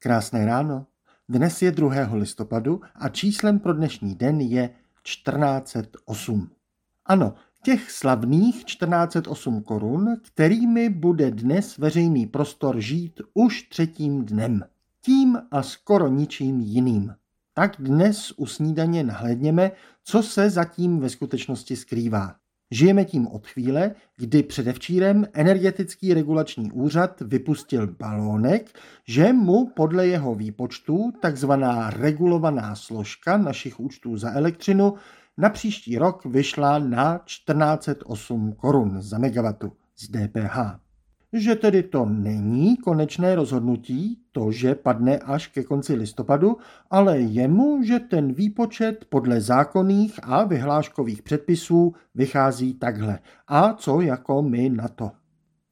[0.00, 0.86] Krásné ráno.
[1.28, 2.14] Dnes je 2.
[2.14, 4.70] listopadu a číslem pro dnešní den je
[5.02, 6.50] 1408.
[7.06, 14.64] Ano, těch slavných 1408 korun, kterými bude dnes veřejný prostor žít už třetím dnem.
[15.00, 17.14] Tím a skoro ničím jiným.
[17.54, 19.70] Tak dnes u snídaně nahlédněme,
[20.04, 22.36] co se zatím ve skutečnosti skrývá.
[22.70, 30.34] Žijeme tím od chvíle, kdy předevčírem energetický regulační úřad vypustil balónek, že mu podle jeho
[30.34, 34.94] výpočtu takzvaná regulovaná složka našich účtů za elektřinu
[35.36, 40.87] na příští rok vyšla na 1408 korun za megawatu z DPH
[41.32, 46.56] že tedy to není konečné rozhodnutí, to, že padne až ke konci listopadu,
[46.90, 53.18] ale jemu, že ten výpočet podle zákonných a vyhláškových předpisů vychází takhle.
[53.48, 55.10] A co jako my na to?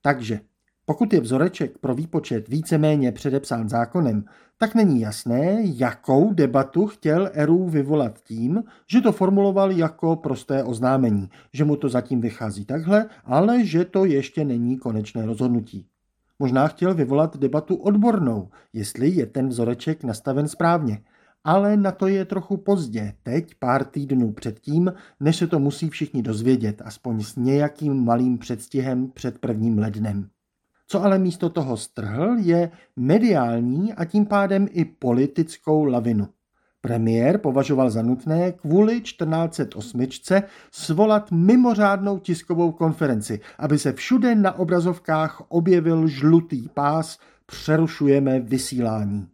[0.02, 0.40] Takže
[0.86, 4.24] pokud je vzoreček pro výpočet víceméně předepsán zákonem,
[4.58, 11.28] tak není jasné, jakou debatu chtěl Eru vyvolat tím, že to formuloval jako prosté oznámení,
[11.52, 15.86] že mu to zatím vychází takhle, ale že to ještě není konečné rozhodnutí.
[16.38, 21.00] Možná chtěl vyvolat debatu odbornou, jestli je ten vzoreček nastaven správně.
[21.44, 26.22] Ale na to je trochu pozdě, teď pár týdnů předtím, než se to musí všichni
[26.22, 30.28] dozvědět, aspoň s nějakým malým předstihem před prvním lednem.
[30.86, 36.28] Co ale místo toho strhl, je mediální a tím pádem i politickou lavinu.
[36.80, 40.06] Premiér považoval za nutné kvůli 1408
[40.70, 49.28] svolat mimořádnou tiskovou konferenci, aby se všude na obrazovkách objevil žlutý pás Přerušujeme vysílání.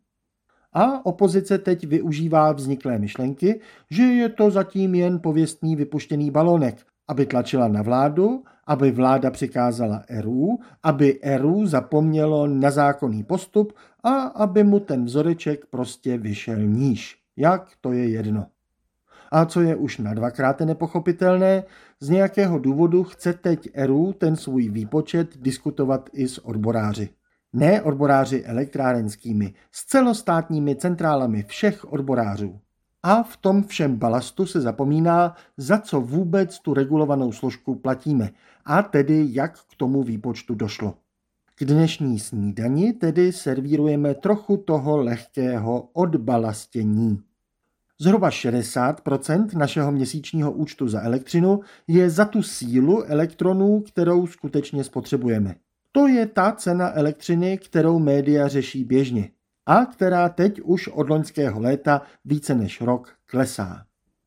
[0.73, 7.27] A opozice teď využívá vzniklé myšlenky, že je to zatím jen pověstný vypuštěný balonek, aby
[7.27, 13.73] tlačila na vládu aby vláda přikázala ERU, aby ERU zapomnělo na zákonný postup
[14.05, 17.19] a aby mu ten vzoreček prostě vyšel níž.
[17.37, 18.47] Jak, to je jedno.
[19.31, 21.65] A co je už na dvakrát nepochopitelné,
[22.01, 27.09] z nějakého důvodu chce teď ERU ten svůj výpočet diskutovat i s odboráři.
[27.53, 32.61] Ne odboráři elektrárenskými, s celostátními centrálami všech odborářů.
[33.03, 38.31] A v tom všem balastu se zapomíná, za co vůbec tu regulovanou složku platíme
[38.65, 40.95] a tedy jak k tomu výpočtu došlo.
[41.55, 47.23] K dnešní snídani tedy servírujeme trochu toho lehkého odbalastění.
[48.01, 55.55] Zhruba 60% našeho měsíčního účtu za elektřinu je za tu sílu elektronů, kterou skutečně spotřebujeme.
[55.93, 59.29] To je ta cena elektřiny, kterou média řeší běžně
[59.67, 63.85] a která teď už od loňského léta více než rok klesá.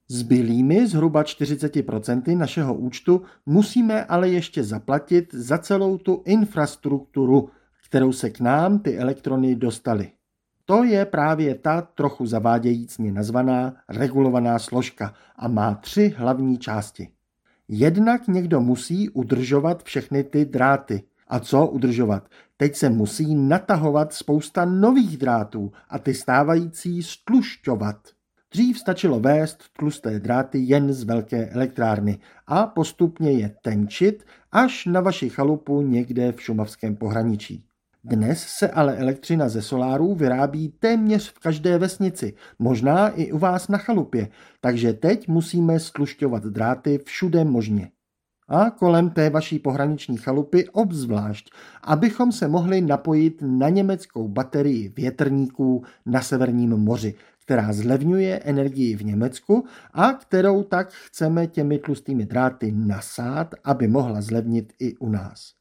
[0.10, 7.50] Zbylými zhruba 40% našeho účtu musíme ale ještě zaplatit za celou tu infrastrukturu,
[7.88, 10.12] kterou se k nám ty elektrony dostaly.
[10.66, 17.10] To je právě ta trochu zavádějícně nazvaná regulovaná složka a má tři hlavní části.
[17.68, 22.28] Jednak někdo musí udržovat všechny ty dráty– a co udržovat?
[22.58, 27.96] Teď se musí natahovat spousta nových drátů a ty stávající stlušťovat.
[28.52, 35.02] Dřív stačilo vést tlusté dráty jen z velké elektrárny a postupně je tenčit až na
[35.02, 37.64] vaši chalupu někde v šumavském pohraničí.
[38.04, 43.68] Dnes se ale elektřina ze solárů vyrábí téměř v každé vesnici, možná i u vás
[43.68, 44.28] na chalupě,
[44.62, 47.92] takže teď musíme stlušťovat dráty všude možně
[48.48, 51.50] a kolem té vaší pohraniční chalupy obzvlášť,
[51.84, 59.06] abychom se mohli napojit na německou baterii větrníků na Severním moři, která zlevňuje energii v
[59.06, 65.54] Německu a kterou tak chceme těmi tlustými dráty nasát, aby mohla zlevnit i u nás.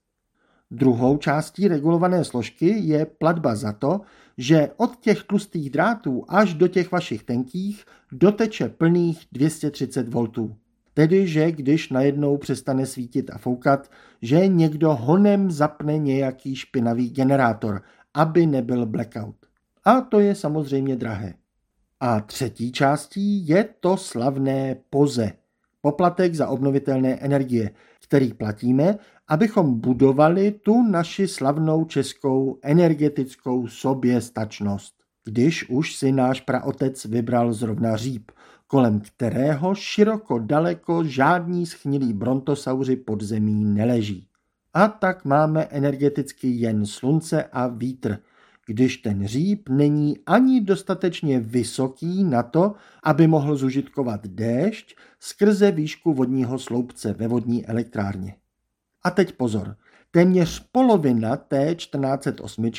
[0.70, 4.00] Druhou částí regulované složky je platba za to,
[4.38, 10.28] že od těch tlustých drátů až do těch vašich tenkých doteče plných 230 V.
[10.94, 13.90] Tedy, že když najednou přestane svítit a foukat,
[14.22, 17.82] že někdo honem zapne nějaký špinavý generátor,
[18.14, 19.36] aby nebyl blackout.
[19.84, 21.34] A to je samozřejmě drahé.
[22.00, 25.32] A třetí částí je to slavné POZE,
[25.80, 27.70] poplatek za obnovitelné energie,
[28.02, 28.98] který platíme,
[29.28, 34.94] abychom budovali tu naši slavnou českou energetickou soběstačnost.
[35.24, 38.32] Když už si náš praotec vybral zrovna říp–
[38.74, 44.28] kolem kterého široko daleko žádní schnilí brontosauři pod zemí neleží.
[44.72, 48.18] A tak máme energeticky jen slunce a vítr,
[48.66, 56.14] když ten říp není ani dostatečně vysoký na to, aby mohl zužitkovat déšť skrze výšku
[56.14, 58.34] vodního sloupce ve vodní elektrárně.
[59.02, 59.76] A teď pozor,
[60.10, 62.70] Téměř polovina té 1408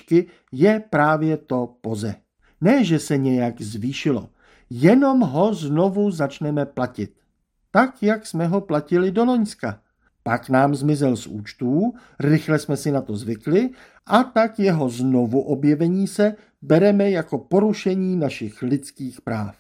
[0.52, 2.16] je právě to poze.
[2.62, 4.30] Ne, že se nějak zvýšilo,
[4.70, 7.14] jenom ho znovu začneme platit.
[7.72, 9.80] Tak, jak jsme ho platili do Loňska.
[10.24, 13.70] Pak nám zmizel z účtů, rychle jsme si na to zvykli
[14.06, 19.56] a tak jeho znovu objevení se bereme jako porušení našich lidských práv.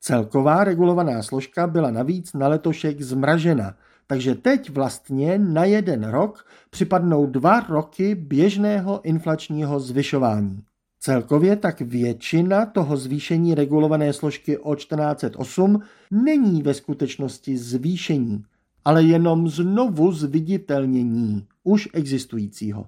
[0.00, 3.74] Celková regulovaná složka byla navíc na letošek zmražena,
[4.06, 10.64] takže teď vlastně na jeden rok připadnou dva roky běžného inflačního zvyšování.
[11.02, 18.44] Celkově tak většina toho zvýšení regulované složky o 1408 není ve skutečnosti zvýšení,
[18.84, 22.86] ale jenom znovu zviditelnění už existujícího.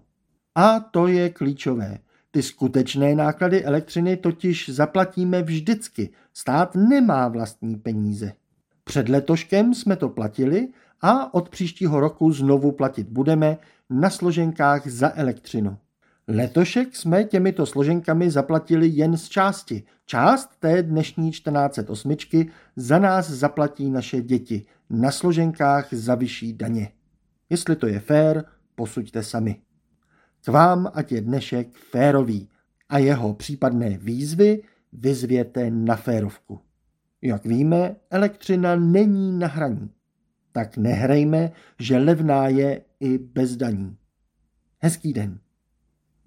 [0.54, 1.98] A to je klíčové.
[2.30, 6.10] Ty skutečné náklady elektřiny totiž zaplatíme vždycky.
[6.34, 8.32] Stát nemá vlastní peníze.
[8.84, 10.68] Před letoškem jsme to platili
[11.00, 13.58] a od příštího roku znovu platit budeme
[13.90, 15.76] na složenkách za elektřinu.
[16.28, 19.82] Letošek jsme těmito složenkami zaplatili jen z části.
[20.06, 22.16] Část té dnešní 1408
[22.76, 26.92] za nás zaplatí naše děti na složenkách za vyšší daně.
[27.50, 29.56] Jestli to je fér, posuďte sami.
[30.44, 32.48] K vám ať je dnešek férový
[32.88, 36.60] a jeho případné výzvy vyzvěte na férovku.
[37.22, 39.90] Jak víme, elektřina není na hraní.
[40.52, 43.96] Tak nehrejme, že levná je i bez daní.
[44.78, 45.38] Hezký den.